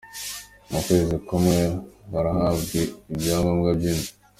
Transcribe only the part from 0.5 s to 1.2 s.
Mu kwezi